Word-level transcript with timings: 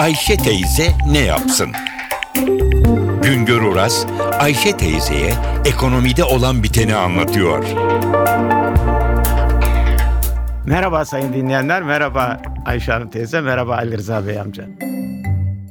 Ayşe 0.00 0.36
teyze 0.36 0.92
ne 1.10 1.18
yapsın? 1.18 1.72
Güngör 3.22 3.62
Oras, 3.62 4.06
Ayşe 4.38 4.76
teyzeye 4.76 5.32
ekonomide 5.64 6.24
olan 6.24 6.62
biteni 6.62 6.94
anlatıyor. 6.94 7.64
Merhaba 10.66 11.04
sayın 11.04 11.32
dinleyenler, 11.32 11.82
merhaba 11.82 12.42
Ayşe 12.66 12.92
Hanım 12.92 13.10
teyze, 13.10 13.40
merhaba 13.40 13.76
Ali 13.76 13.98
Rıza 13.98 14.26
Bey 14.26 14.40
amca. 14.40 14.68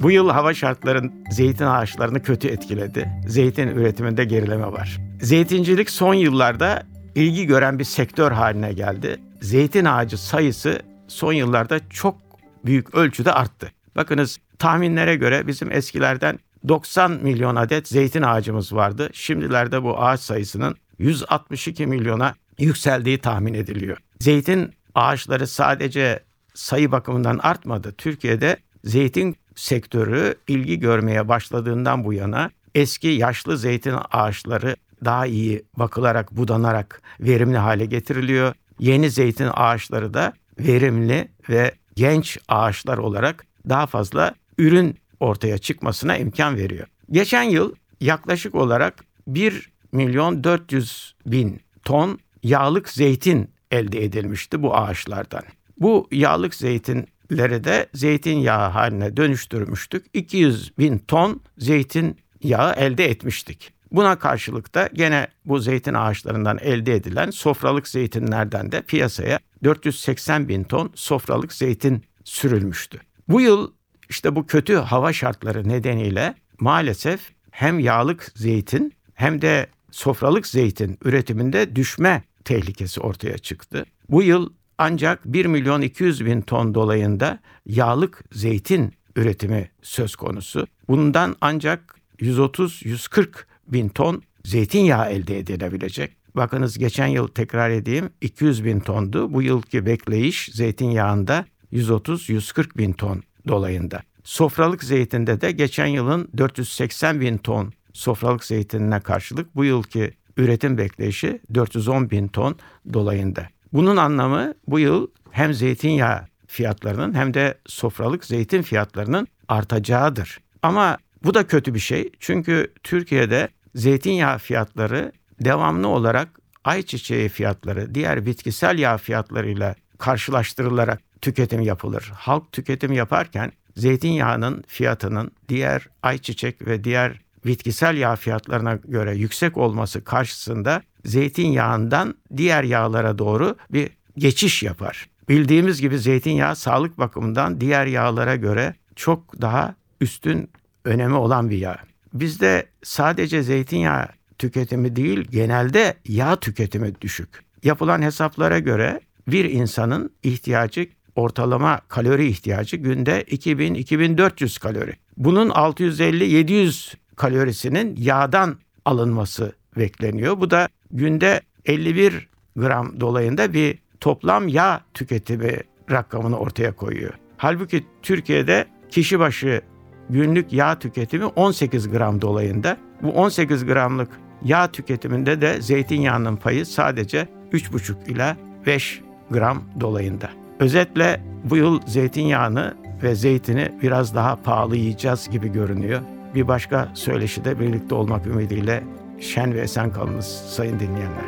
Bu 0.00 0.10
yıl 0.10 0.30
hava 0.30 0.54
şartların 0.54 1.12
zeytin 1.30 1.66
ağaçlarını 1.66 2.22
kötü 2.22 2.48
etkiledi. 2.48 3.08
Zeytin 3.28 3.68
üretiminde 3.68 4.24
gerileme 4.24 4.72
var. 4.72 4.98
Zeytincilik 5.20 5.90
son 5.90 6.14
yıllarda 6.14 6.82
ilgi 7.14 7.46
gören 7.46 7.78
bir 7.78 7.84
sektör 7.84 8.32
haline 8.32 8.72
geldi. 8.72 9.20
Zeytin 9.40 9.84
ağacı 9.84 10.18
sayısı 10.18 10.80
son 11.08 11.32
yıllarda 11.32 11.80
çok 11.90 12.16
büyük 12.64 12.94
ölçüde 12.94 13.32
arttı. 13.32 13.75
Bakınız 13.96 14.38
tahminlere 14.58 15.16
göre 15.16 15.46
bizim 15.46 15.72
eskilerden 15.72 16.38
90 16.68 17.10
milyon 17.10 17.56
adet 17.56 17.88
zeytin 17.88 18.22
ağacımız 18.22 18.74
vardı. 18.74 19.10
Şimdilerde 19.12 19.82
bu 19.82 20.02
ağaç 20.02 20.20
sayısının 20.20 20.76
162 20.98 21.86
milyona 21.86 22.34
yükseldiği 22.58 23.18
tahmin 23.18 23.54
ediliyor. 23.54 23.96
Zeytin 24.20 24.72
ağaçları 24.94 25.46
sadece 25.46 26.20
sayı 26.54 26.92
bakımından 26.92 27.38
artmadı. 27.38 27.92
Türkiye'de 27.92 28.56
zeytin 28.84 29.36
sektörü 29.54 30.34
ilgi 30.48 30.78
görmeye 30.80 31.28
başladığından 31.28 32.04
bu 32.04 32.12
yana 32.12 32.50
eski 32.74 33.08
yaşlı 33.08 33.58
zeytin 33.58 33.94
ağaçları 34.10 34.76
daha 35.04 35.26
iyi 35.26 35.64
bakılarak, 35.78 36.32
budanarak 36.36 37.02
verimli 37.20 37.58
hale 37.58 37.86
getiriliyor. 37.86 38.54
Yeni 38.78 39.10
zeytin 39.10 39.48
ağaçları 39.54 40.14
da 40.14 40.32
verimli 40.58 41.28
ve 41.48 41.72
genç 41.96 42.38
ağaçlar 42.48 42.98
olarak 42.98 43.46
daha 43.68 43.86
fazla 43.86 44.34
ürün 44.58 44.96
ortaya 45.20 45.58
çıkmasına 45.58 46.16
imkan 46.16 46.56
veriyor. 46.56 46.86
Geçen 47.10 47.42
yıl 47.42 47.74
yaklaşık 48.00 48.54
olarak 48.54 49.04
1 49.26 49.70
milyon 49.92 50.44
400 50.44 51.14
bin 51.26 51.60
ton 51.84 52.18
yağlık 52.42 52.88
zeytin 52.88 53.50
elde 53.70 54.04
edilmişti 54.04 54.62
bu 54.62 54.76
ağaçlardan. 54.76 55.42
Bu 55.80 56.08
yağlık 56.12 56.54
zeytinleri 56.54 57.64
de 57.64 57.86
zeytinyağı 57.94 58.70
haline 58.70 59.16
dönüştürmüştük. 59.16 60.06
200 60.14 60.78
bin 60.78 60.98
ton 60.98 61.40
zeytin 61.58 62.16
yağı 62.42 62.72
elde 62.72 63.04
etmiştik. 63.04 63.72
Buna 63.92 64.18
karşılık 64.18 64.74
da 64.74 64.88
gene 64.92 65.26
bu 65.44 65.58
zeytin 65.58 65.94
ağaçlarından 65.94 66.58
elde 66.58 66.94
edilen 66.94 67.30
sofralık 67.30 67.88
zeytinlerden 67.88 68.72
de 68.72 68.82
piyasaya 68.82 69.40
480 69.64 70.48
bin 70.48 70.64
ton 70.64 70.92
sofralık 70.94 71.52
zeytin 71.52 72.04
sürülmüştü. 72.24 73.00
Bu 73.28 73.40
yıl 73.40 73.70
işte 74.08 74.36
bu 74.36 74.46
kötü 74.46 74.74
hava 74.74 75.12
şartları 75.12 75.68
nedeniyle 75.68 76.34
maalesef 76.60 77.20
hem 77.50 77.78
yağlık 77.78 78.32
zeytin 78.34 78.92
hem 79.14 79.42
de 79.42 79.66
sofralık 79.90 80.46
zeytin 80.46 80.98
üretiminde 81.04 81.76
düşme 81.76 82.22
tehlikesi 82.44 83.00
ortaya 83.00 83.38
çıktı. 83.38 83.84
Bu 84.08 84.22
yıl 84.22 84.52
ancak 84.78 85.24
1 85.24 85.46
milyon 85.46 85.80
200 85.80 86.26
bin 86.26 86.40
ton 86.40 86.74
dolayında 86.74 87.38
yağlık 87.66 88.24
zeytin 88.32 88.92
üretimi 89.16 89.70
söz 89.82 90.16
konusu. 90.16 90.66
Bundan 90.88 91.36
ancak 91.40 91.96
130-140 92.20 93.28
bin 93.68 93.88
ton 93.88 94.22
zeytinyağı 94.44 95.10
elde 95.10 95.38
edilebilecek. 95.38 96.16
Bakınız 96.36 96.78
geçen 96.78 97.06
yıl 97.06 97.28
tekrar 97.28 97.70
edeyim 97.70 98.10
200 98.20 98.64
bin 98.64 98.80
tondu. 98.80 99.32
Bu 99.32 99.42
yılki 99.42 99.86
bekleyiş 99.86 100.50
zeytinyağında 100.52 101.44
130-140 101.72 102.78
bin 102.78 102.92
ton 102.92 103.22
dolayında. 103.48 104.02
Sofralık 104.24 104.84
zeytinde 104.84 105.40
de 105.40 105.52
geçen 105.52 105.86
yılın 105.86 106.28
480 106.38 107.20
bin 107.20 107.38
ton 107.38 107.72
sofralık 107.92 108.44
zeytinine 108.44 109.00
karşılık 109.00 109.56
bu 109.56 109.64
yılki 109.64 110.12
üretim 110.36 110.78
bekleyişi 110.78 111.40
410 111.54 112.10
bin 112.10 112.28
ton 112.28 112.56
dolayında. 112.92 113.48
Bunun 113.72 113.96
anlamı 113.96 114.54
bu 114.66 114.78
yıl 114.78 115.06
hem 115.30 115.54
zeytinyağı 115.54 116.20
fiyatlarının 116.46 117.14
hem 117.14 117.34
de 117.34 117.58
sofralık 117.66 118.24
zeytin 118.24 118.62
fiyatlarının 118.62 119.28
artacağıdır. 119.48 120.38
Ama 120.62 120.98
bu 121.24 121.34
da 121.34 121.46
kötü 121.46 121.74
bir 121.74 121.78
şey 121.78 122.10
çünkü 122.20 122.72
Türkiye'de 122.82 123.48
zeytinyağı 123.74 124.38
fiyatları 124.38 125.12
devamlı 125.40 125.88
olarak 125.88 126.28
ayçiçeği 126.64 127.28
fiyatları, 127.28 127.94
diğer 127.94 128.26
bitkisel 128.26 128.78
yağ 128.78 128.96
fiyatlarıyla 128.96 129.74
karşılaştırılarak 129.98 131.00
tüketim 131.20 131.60
yapılır. 131.60 132.12
Halk 132.14 132.52
tüketim 132.52 132.92
yaparken 132.92 133.52
zeytinyağının 133.76 134.64
fiyatının 134.66 135.30
diğer 135.48 135.88
ayçiçek 136.02 136.66
ve 136.66 136.84
diğer 136.84 137.20
bitkisel 137.46 137.96
yağ 137.96 138.16
fiyatlarına 138.16 138.74
göre 138.74 139.16
yüksek 139.16 139.56
olması 139.56 140.04
karşısında 140.04 140.82
zeytinyağından 141.04 142.14
diğer 142.36 142.64
yağlara 142.64 143.18
doğru 143.18 143.56
bir 143.70 143.90
geçiş 144.18 144.62
yapar. 144.62 145.08
Bildiğimiz 145.28 145.80
gibi 145.80 145.98
zeytinyağı 145.98 146.56
sağlık 146.56 146.98
bakımından 146.98 147.60
diğer 147.60 147.86
yağlara 147.86 148.36
göre 148.36 148.74
çok 148.96 149.40
daha 149.40 149.74
üstün 150.00 150.50
önemi 150.84 151.14
olan 151.14 151.50
bir 151.50 151.58
yağ. 151.58 151.78
Bizde 152.14 152.66
sadece 152.82 153.42
zeytinyağı 153.42 154.08
tüketimi 154.38 154.96
değil 154.96 155.28
genelde 155.30 155.94
yağ 156.08 156.36
tüketimi 156.36 157.00
düşük. 157.00 157.28
Yapılan 157.62 158.02
hesaplara 158.02 158.58
göre 158.58 159.00
bir 159.28 159.44
insanın 159.44 160.10
ihtiyacı 160.22 160.86
ortalama 161.16 161.80
kalori 161.88 162.26
ihtiyacı 162.26 162.76
günde 162.76 163.22
2000-2400 163.22 164.60
kalori. 164.60 164.92
Bunun 165.16 165.50
650-700 165.50 166.94
kalorisinin 167.16 167.96
yağdan 167.98 168.56
alınması 168.84 169.52
bekleniyor. 169.76 170.40
Bu 170.40 170.50
da 170.50 170.68
günde 170.90 171.40
51 171.64 172.28
gram 172.56 173.00
dolayında 173.00 173.52
bir 173.52 173.78
toplam 174.00 174.48
yağ 174.48 174.80
tüketimi 174.94 175.60
rakamını 175.90 176.38
ortaya 176.38 176.72
koyuyor. 176.72 177.14
Halbuki 177.36 177.86
Türkiye'de 178.02 178.66
kişi 178.90 179.18
başı 179.18 179.62
günlük 180.10 180.52
yağ 180.52 180.78
tüketimi 180.78 181.24
18 181.24 181.90
gram 181.90 182.20
dolayında. 182.20 182.76
Bu 183.02 183.10
18 183.10 183.66
gramlık 183.66 184.08
yağ 184.44 184.72
tüketiminde 184.72 185.40
de 185.40 185.62
zeytinyağının 185.62 186.36
payı 186.36 186.66
sadece 186.66 187.28
3,5 187.52 188.10
ila 188.10 188.36
5 188.66 189.00
gram 189.30 189.62
dolayında. 189.80 190.45
Özetle 190.60 191.20
bu 191.44 191.56
yıl 191.56 191.80
zeytinyağını 191.86 192.74
ve 193.02 193.14
zeytini 193.14 193.72
biraz 193.82 194.14
daha 194.14 194.36
pahalı 194.36 194.76
yiyeceğiz 194.76 195.28
gibi 195.30 195.52
görünüyor. 195.52 196.00
Bir 196.34 196.48
başka 196.48 196.88
söyleşide 196.94 197.60
birlikte 197.60 197.94
olmak 197.94 198.26
ümidiyle 198.26 198.82
şen 199.20 199.54
ve 199.54 199.60
esen 199.60 199.92
kalınız 199.92 200.42
sayın 200.48 200.80
dinleyenler. 200.80 201.24